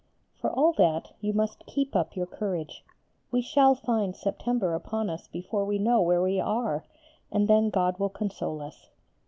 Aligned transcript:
For 0.33 0.51
all 0.51 0.73
that, 0.79 1.13
you 1.21 1.31
must 1.31 1.67
keep 1.67 1.95
up 1.95 2.15
your 2.15 2.25
courage; 2.25 2.83
we 3.29 3.39
shall 3.43 3.75
find 3.75 4.15
September 4.15 4.73
upon 4.73 5.11
us 5.11 5.27
before 5.27 5.63
we 5.63 5.77
know 5.77 6.01
where 6.01 6.23
we 6.23 6.39
are, 6.39 6.83
and 7.31 7.47
then 7.47 7.69
God 7.69 7.99
will 7.99 8.09
console 8.09 8.63
us. 8.63 8.89